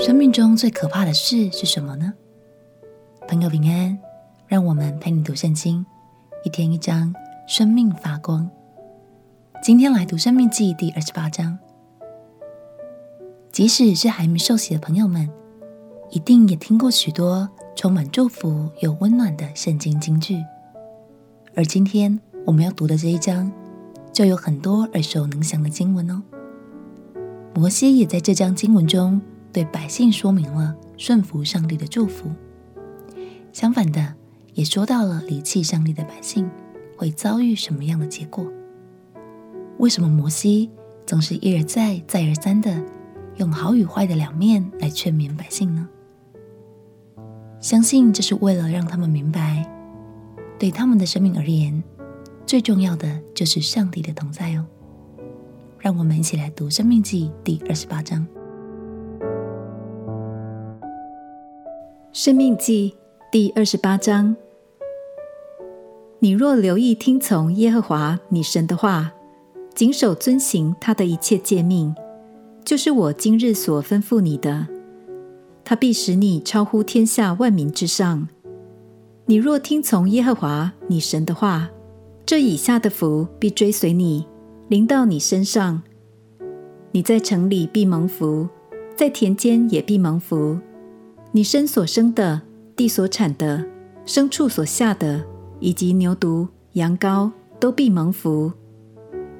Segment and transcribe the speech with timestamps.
[0.00, 2.14] 生命中最可怕的事是什么呢？
[3.26, 3.98] 朋友平安，
[4.46, 5.84] 让我们陪你读圣经，
[6.44, 7.12] 一天一章，
[7.48, 8.48] 生命发光。
[9.60, 11.58] 今天来读《生命记》第二十八章。
[13.50, 15.28] 即使是还没受洗的朋友们，
[16.10, 20.40] 一定也听过许多充满祝福又温暖的圣经金句。
[21.56, 23.50] 而今天我们要读的这一章，
[24.12, 26.22] 就有很多耳熟能详的经文哦。
[27.52, 29.20] 摩西也在这章经文中。
[29.58, 32.30] 对百姓说明了顺服上帝的祝福，
[33.52, 34.14] 相反的，
[34.54, 36.48] 也说到了离弃上帝的百姓
[36.96, 38.46] 会遭遇什么样的结果。
[39.78, 40.70] 为什么摩西
[41.04, 42.80] 总是一而再、再而三的
[43.38, 45.88] 用好与坏的两面来劝勉百姓呢？
[47.58, 49.68] 相信这是为了让他们明白，
[50.56, 51.82] 对他们的生命而言，
[52.46, 54.64] 最重要的就是上帝的同在哦。
[55.80, 58.24] 让我们一起来读《生命记》第二十八章。
[62.20, 62.92] 生命记
[63.30, 64.34] 第二十八章：
[66.18, 69.12] 你若留意听从耶和华你神的话，
[69.72, 71.94] 谨守遵行他的一切诫命，
[72.64, 74.66] 就是我今日所吩咐你的，
[75.64, 78.28] 他必使你超乎天下万民之上。
[79.26, 81.70] 你若听从耶和华你神的话，
[82.26, 84.26] 这以下的福必追随你，
[84.66, 85.80] 临到你身上。
[86.90, 88.48] 你在城里必蒙福，
[88.96, 90.58] 在田间也必蒙福。
[91.30, 92.40] 你身所生的、
[92.74, 93.62] 地所产的、
[94.06, 95.22] 牲畜所下的，
[95.60, 98.50] 以及牛犊、羊羔，都必蒙福。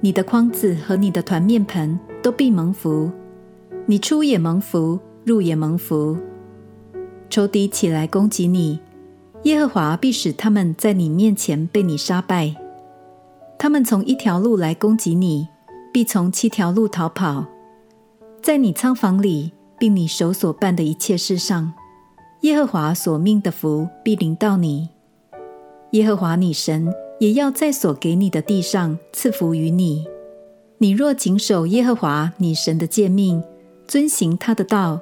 [0.00, 3.10] 你的筐子和你的团面盆都必蒙福。
[3.86, 6.18] 你出也蒙福，入也蒙福。
[7.30, 8.80] 仇敌起来攻击你，
[9.44, 12.56] 耶和华必使他们在你面前被你杀败。
[13.58, 15.46] 他们从一条路来攻击你，
[15.92, 17.46] 必从七条路逃跑。
[18.42, 19.52] 在你仓房里。
[19.78, 21.72] 并你手所办的一切事上，
[22.42, 24.88] 耶和华所命的福必临到你。
[25.92, 30.06] 耶和华你神也要在所给你的地上赐福于你。
[30.78, 33.42] 你若谨守耶和华你神的诫命，
[33.86, 35.00] 遵行他的道，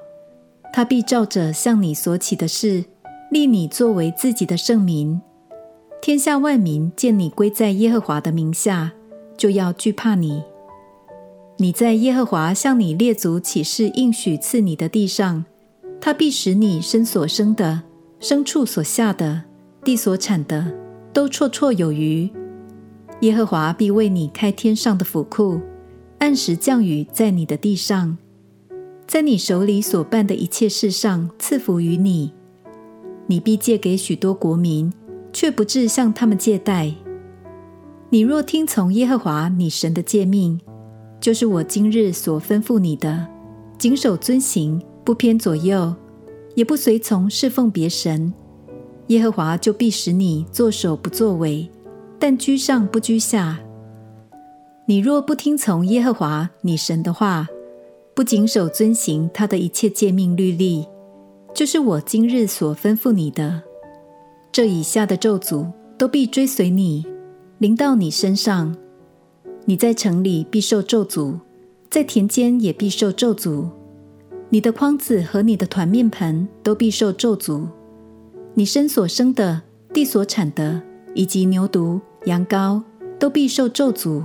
[0.73, 2.85] 他必照着向你所起的事，
[3.31, 5.21] 立你作为自己的圣民。
[6.01, 8.93] 天下万民见你归在耶和华的名下，
[9.37, 10.43] 就要惧怕你。
[11.57, 15.45] 你在耶和华向你列祖起誓应许赐你的地上，
[16.01, 17.83] 他必使你身所生的、
[18.21, 19.43] 牲畜所下的、
[19.85, 20.73] 地所产的，
[21.13, 22.29] 都绰绰有余。
[23.21, 25.61] 耶和华必为你开天上的府库，
[26.19, 28.19] 按时降雨在你的地上，
[29.07, 32.33] 在你手里所办的一切事上赐福于你。
[33.27, 34.93] 你必借给许多国民，
[35.33, 36.93] 却不至向他们借贷。
[38.11, 40.61] 你若听从耶和华你神的诫命，
[41.25, 43.27] 就是我今日所吩咐你的，
[43.79, 45.95] 谨守遵行，不偏左右，
[46.55, 48.31] 也不随从侍奉别神。
[49.07, 51.67] 耶和华就必使你作首不作尾，
[52.19, 53.59] 但居上不居下。
[54.85, 57.49] 你若不听从耶和华你神的话，
[58.15, 60.87] 不谨守遵行他的一切诫命律例，
[61.55, 63.63] 就是我今日所吩咐你的，
[64.53, 67.07] 这以下的咒诅都必追随你，
[67.57, 68.77] 临到你身上。
[69.67, 71.39] 你在城里必受咒诅，
[71.89, 73.67] 在田间也必受咒诅。
[74.51, 77.67] 你的筐子和你的团面盆都必受咒诅。
[78.53, 80.83] 你身所生的、地所产的，
[81.15, 82.83] 以及牛犊、羊羔，
[83.19, 84.23] 都必受咒诅。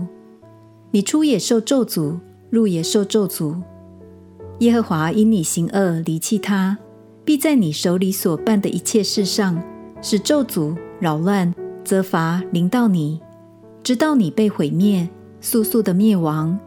[0.91, 2.19] 你出也受咒诅，
[2.49, 3.55] 入也受咒诅。
[4.59, 6.77] 耶和华因你行恶离弃他，
[7.23, 9.63] 必在你手里所办的一切事上，
[10.01, 13.21] 使咒诅、扰乱、责罚临到你，
[13.81, 15.07] 直到你被毁灭。
[15.41, 16.59] 速速的灭亡，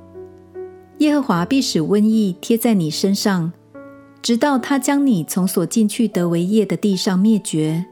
[0.98, 3.52] 耶和华必使瘟疫贴在你身上，
[4.22, 7.84] 直到他将你从所进去得为业的地上灭绝。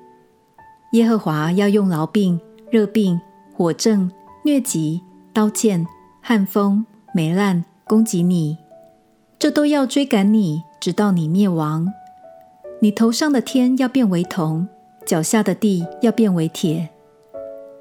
[0.92, 3.20] 耶和华要用痨病、热病、
[3.54, 4.10] 火症、
[4.44, 5.00] 疟疾、
[5.32, 5.86] 刀剑、
[6.20, 8.56] 旱风、霉烂攻击你，
[9.38, 11.86] 这都要追赶你，直到你灭亡。
[12.80, 14.66] 你头上的天要变为铜，
[15.04, 16.88] 脚下的地要变为铁。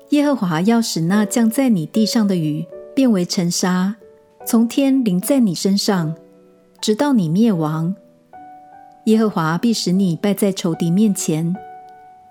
[0.10, 2.66] 耶和华要使那降在你地上的雨，
[2.96, 3.96] 变为尘沙，
[4.46, 6.16] 从天临在你身上，
[6.82, 7.96] 直到你灭亡。
[9.06, 11.56] 耶和华必使你败在仇敌面前。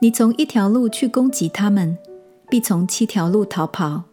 [0.01, 1.99] 你从一条路去攻击他们，
[2.49, 4.05] 必从七条路逃跑。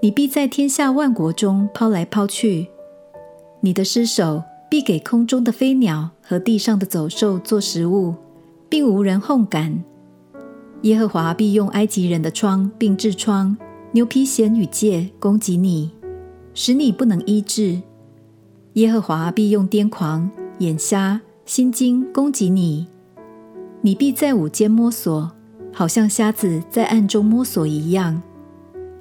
[0.00, 2.68] 你必在天下万国中抛来抛去。
[3.60, 8.14] 你的尸首必给空中的飞鸟和地上的走兽做食物，
[8.68, 9.84] 并无人烘干。
[10.82, 13.56] 耶和华必用埃及人的疮并痔疮。
[13.94, 15.90] 牛皮癣与疥攻击你，
[16.54, 17.78] 使你不能医治。
[18.72, 20.30] 耶和华必用癫狂、
[20.60, 22.86] 眼瞎、心惊攻击你，
[23.82, 25.30] 你必在午间摸索，
[25.74, 28.22] 好像瞎子在暗中摸索一样。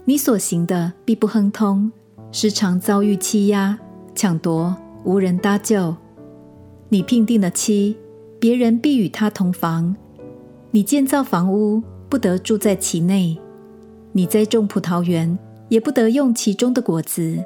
[0.03, 1.89] 你所行的必不亨通，
[2.33, 3.79] 时常遭遇欺压、
[4.13, 5.95] 抢夺，无人搭救。
[6.89, 7.95] 你聘定了妻，
[8.41, 9.95] 别人必与他同房；
[10.71, 13.37] 你建造房屋，不得住在其内；
[14.13, 15.37] 你栽种葡萄园，
[15.69, 17.43] 也不得用其中的果子。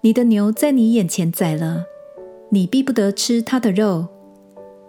[0.00, 1.84] 你的牛在你眼前宰了，
[2.50, 4.06] 你必不得吃它的肉；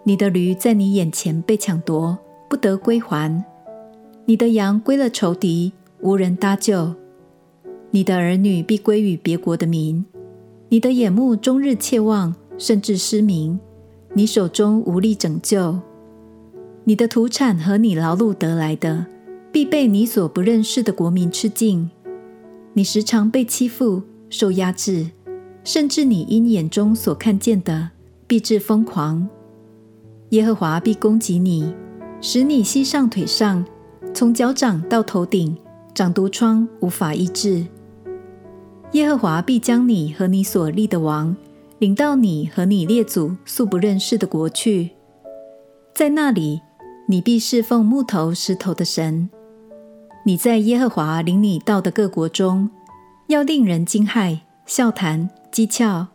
[0.04, 2.18] 你的驴在你眼前被抢夺，
[2.48, 3.42] 不得归还；
[4.24, 5.72] 你的羊归了仇敌。
[6.02, 6.94] 无人搭救，
[7.90, 10.02] 你的儿女必归于别国的民；
[10.70, 13.58] 你的眼目终日切望，甚至失明；
[14.14, 15.78] 你手中无力拯救，
[16.84, 19.04] 你的土产和你劳碌得来的，
[19.52, 21.90] 必被你所不认识的国民吃尽。
[22.72, 25.10] 你时常被欺负、受压制，
[25.64, 27.90] 甚至你因眼中所看见的，
[28.26, 29.28] 必致疯狂。
[30.30, 31.74] 耶和华必攻击你，
[32.20, 33.64] 使你膝上腿上，
[34.14, 35.56] 从脚掌到头顶。
[35.92, 37.66] 长毒疮，无法医治。
[38.92, 41.36] 耶和华必将你和你所立的王
[41.80, 44.90] 领到你和你列祖素不认识的国去，
[45.92, 46.60] 在那里
[47.08, 49.28] 你必侍奉木头石头的神。
[50.24, 52.70] 你在耶和华领你到的各国中，
[53.28, 56.06] 要令人惊骇、笑谈、讥诮。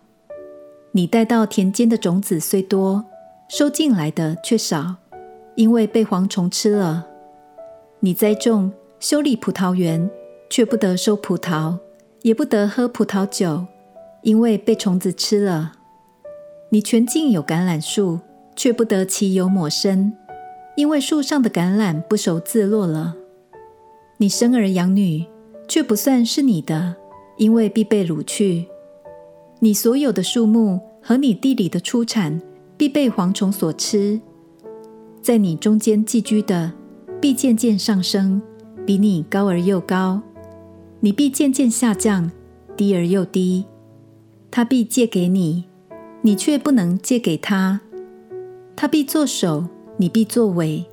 [0.91, 3.03] 你带到田间的种子虽多，
[3.49, 4.95] 收进来的却少，
[5.55, 7.05] 因为被蝗虫吃了。
[7.99, 8.71] 你栽种。
[8.97, 10.09] 修理葡萄园，
[10.49, 11.77] 却不得收葡萄，
[12.23, 13.65] 也不得喝葡萄酒，
[14.23, 15.73] 因为被虫子吃了。
[16.69, 18.21] 你全境有橄榄树，
[18.55, 20.13] 却不得其油抹身，
[20.75, 23.15] 因为树上的橄榄不熟自落了。
[24.17, 25.25] 你生儿养女，
[25.67, 26.95] 却不算是你的，
[27.37, 28.65] 因为必被掳去。
[29.59, 32.41] 你所有的树木和你地里的出产，
[32.77, 34.21] 必被蝗虫所吃。
[35.21, 36.71] 在你中间寄居的，
[37.19, 38.41] 必渐渐上升。
[38.85, 40.21] 比你高而又高，
[40.99, 42.31] 你必渐渐下降，
[42.77, 43.65] 低而又低。
[44.51, 45.65] 他必借给你，
[46.21, 47.81] 你却不能借给他。
[48.75, 49.65] 他必作首，
[49.97, 50.85] 你必作尾。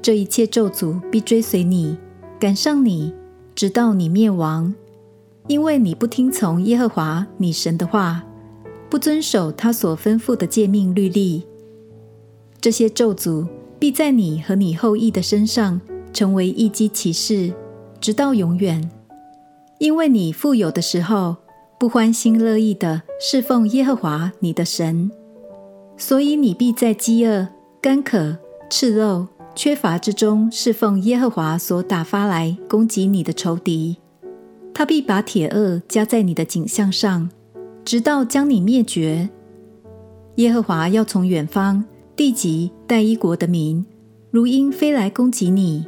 [0.00, 1.94] 这一切咒诅必追随你，
[2.40, 3.14] 赶上你，
[3.54, 4.74] 直到你灭亡，
[5.46, 8.24] 因为你不听从耶和华你神的话，
[8.88, 11.46] 不遵守他所吩咐的诫命律例。
[12.60, 13.46] 这些咒诅
[13.78, 15.80] 必在你和你后裔的身上。
[16.12, 17.54] 成为异迹奇事，
[18.00, 18.90] 直到永远。
[19.78, 21.36] 因为你富有的时候，
[21.78, 25.08] 不欢心乐意地侍奉耶和华你的神，
[25.96, 27.46] 所以你必在饥饿、
[27.80, 28.36] 干渴、
[28.68, 29.28] 赤肉、
[29.62, 33.98] 缺乏之中侍奉耶和华所打发来攻击你的仇敌。
[34.72, 37.28] 他必把铁轭加在你的颈项上，
[37.84, 39.28] 直到将你灭绝。
[40.36, 41.84] 耶和华要从远方
[42.16, 43.84] 地极带一国的民，
[44.30, 45.86] 如鹰飞来攻击你。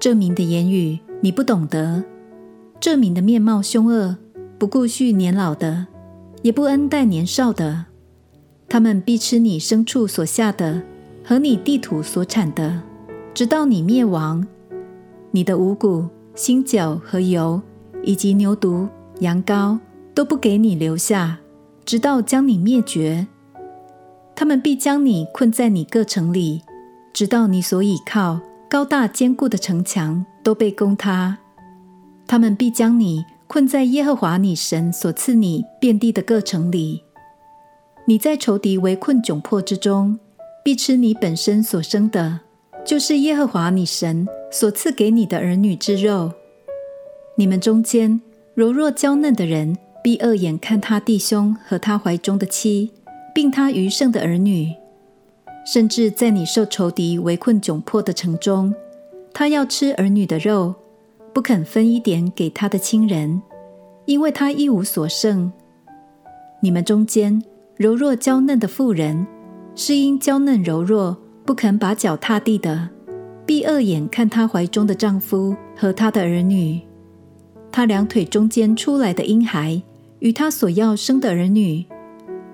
[0.00, 2.02] 这民的言语你不懂得，
[2.80, 4.16] 这民的面貌凶恶，
[4.58, 5.86] 不顾恤年老的，
[6.42, 7.84] 也不恩待年少的。
[8.68, 10.82] 他们必吃你牲畜所下的
[11.30, 12.82] 和你地土所产的，
[13.32, 14.44] 直到你灭亡。
[15.30, 17.62] 你的五谷、新酒和油，
[18.02, 18.88] 以及牛犊、
[19.20, 19.78] 羊羔，
[20.12, 21.38] 都不给你留下，
[21.84, 23.28] 直到将你灭绝。
[24.34, 26.62] 他们必将你困在你各城里，
[27.12, 28.40] 直到你所倚靠。
[28.68, 31.38] 高大坚固的城墙都被攻塌，
[32.26, 37.04] 他们必将你困在耶和华你神所赐你遍地的各城里。
[38.06, 40.18] 你在仇敌围困窘迫之中，
[40.62, 42.40] 必吃你本身所生的，
[42.84, 46.32] 就是耶和华你神所赐给你的儿女之肉。
[47.36, 48.20] 你们中间
[48.54, 52.90] 柔弱娇嫩的人，必恶眼看他弟兄和他怀中的妻，
[53.34, 54.74] 并他余剩的儿女。
[55.64, 58.74] 甚至在你受仇敌围困窘迫的城中，
[59.32, 60.74] 他要吃儿女的肉，
[61.32, 63.40] 不肯分一点给他的亲人，
[64.04, 65.52] 因为他一无所剩。
[66.60, 67.42] 你们中间
[67.76, 69.26] 柔弱娇嫩的妇人，
[69.74, 72.88] 是因娇嫩柔弱，不肯把脚踏地的，
[73.46, 76.80] 必恶眼看她怀中的丈夫和她的儿女，
[77.72, 79.82] 她两腿中间出来的婴孩
[80.18, 81.86] 与她所要生的儿女，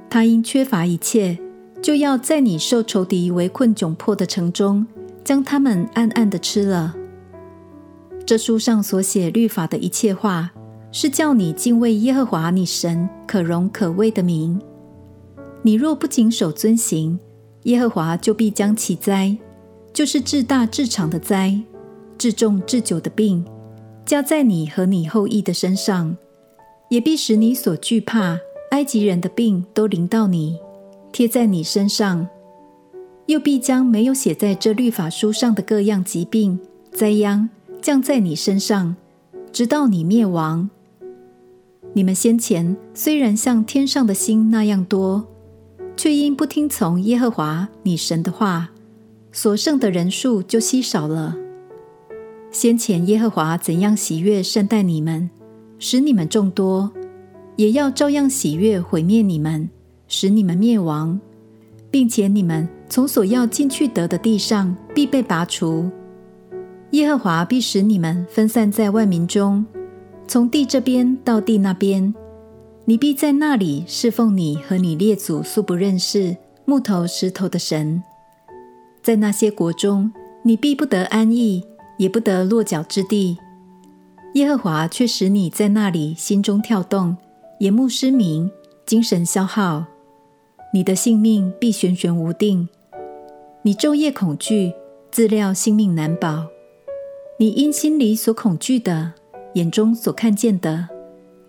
[0.09, 1.39] 她因缺乏一切。
[1.83, 4.87] 就要在你受仇敌围困窘迫的城中，
[5.23, 6.97] 将他们暗暗的吃了。
[8.25, 10.51] 这书上所写律法的一切话，
[10.91, 14.61] 是叫你敬畏耶和华你神可荣可畏的名。
[15.67, 17.19] 你若不谨守遵行，
[17.65, 19.37] 耶和华就必将其灾，
[19.93, 21.61] 就是至大至长的灾，
[22.17, 23.45] 至重至久的病，
[24.05, 26.17] 加在你和你后裔的身上，
[26.89, 28.39] 也必使你所惧怕
[28.71, 30.57] 埃及人的病都临到你。
[31.11, 32.29] 贴在你身上，
[33.27, 36.61] 又必将没有写在这律法书上的各样疾病、
[36.93, 37.49] 灾殃
[37.83, 38.95] 降在你身上，
[39.51, 40.71] 直到你灭亡。
[41.95, 45.27] 你们先前虽然像天上的星那样多，
[45.97, 48.71] 却因不听从耶和华你神的话，
[49.33, 51.37] 所剩的人数就稀少了。
[52.51, 55.29] 先前耶和华怎样喜悦善待你们，
[55.79, 56.91] 使你们众多，
[57.57, 59.69] 也要照样喜悦毁灭你们，
[60.07, 61.19] 使你们灭亡，
[61.91, 65.91] 并且你们从所要进去得的地上必被拔除。
[66.91, 69.67] 耶和华必使你们分散在万民中，
[70.29, 72.15] 从地这边到地那边，
[72.87, 78.03] 你必在那里侍奉你和你列祖素不认识木头石头的神。
[79.03, 80.13] 在那些国中，
[80.43, 81.65] 你必不得安逸。
[81.99, 83.39] 也不得落脚之地，
[84.35, 87.17] 耶和华却使你在那里心中跳动，
[87.61, 88.51] 眼目失明，
[88.85, 89.87] 精神消耗，
[90.75, 92.69] 你的性命必悬悬无定。
[93.63, 94.75] 你昼夜恐惧，
[95.11, 96.45] 自料性命难保。
[97.39, 99.15] 你因心里所恐惧的，
[99.55, 100.87] 眼中所看见的，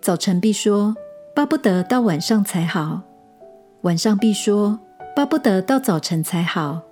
[0.00, 0.96] 早晨必说
[1.38, 3.00] 巴不得到晚上才好，
[3.82, 4.76] 晚上必说
[5.14, 6.82] 巴不得到早晨才好。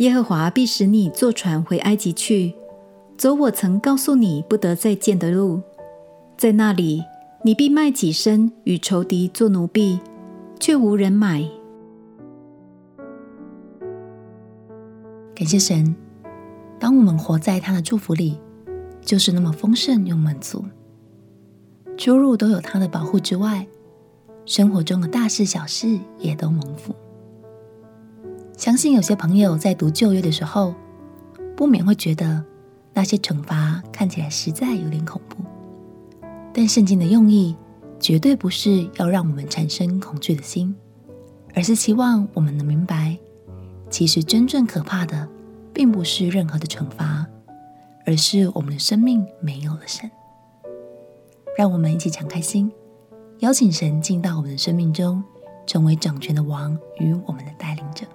[0.00, 2.54] 耶和华必使你坐船回埃及去，
[3.16, 5.62] 走我曾告诉你不得再见的路。
[6.36, 7.02] 在那里，
[7.42, 9.98] 你必卖己身与仇敌做奴婢，
[10.58, 11.42] 却无人买。
[15.34, 15.96] 感谢神，
[16.78, 18.38] 当我们活在他的祝福里，
[19.00, 20.62] 就是那么丰盛又满足。
[22.00, 23.66] 出入都有他的保护之外，
[24.46, 26.94] 生活中的大事小事也都蒙福。
[28.56, 30.74] 相信有些朋友在读旧约的时候，
[31.54, 32.42] 不免会觉得
[32.94, 35.44] 那些惩罚看起来实在有点恐怖。
[36.54, 37.54] 但圣经的用意
[37.98, 40.74] 绝对不是要让我们产生恐惧的心，
[41.52, 43.14] 而是希望我们能明白，
[43.90, 45.28] 其实真正可怕的，
[45.74, 47.26] 并不是任何的惩罚，
[48.06, 50.10] 而是我们的生命没有了神。
[51.60, 52.72] 让我们一起敞开心，
[53.40, 55.22] 邀请神进到我们的生命中，
[55.66, 58.06] 成为掌权的王与我们的带领者。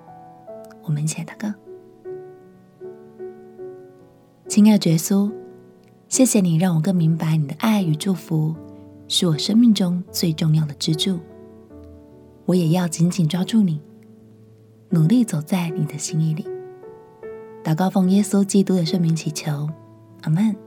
[0.81, 1.53] 我们一起来祷告，
[4.47, 5.31] 亲爱的耶稣，
[6.09, 8.55] 谢谢你让我更明白你的爱与祝福
[9.07, 11.19] 是我生命中最重要的支柱。
[12.47, 13.79] 我也要紧紧抓住你，
[14.89, 16.47] 努力走在你的心意里。
[17.63, 19.69] 祷告奉耶稣基督的圣名祈求，
[20.23, 20.64] 阿门。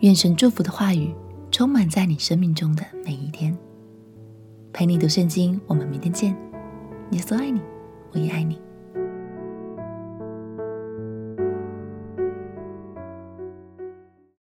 [0.00, 1.14] 愿神祝福的话语
[1.50, 3.56] 充满在你生命中的每一天。
[4.72, 6.36] 陪你读圣经，我们明天见。
[7.12, 7.60] 耶稣爱你。
[8.12, 8.58] 我也爱你。